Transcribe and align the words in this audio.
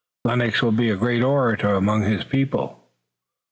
Lennox 0.25 0.63
will 0.63 0.71
be 0.71 0.89
a 0.89 0.95
great 0.95 1.21
orator 1.21 1.75
among 1.75 2.01
his 2.01 2.23
people." 2.23 2.89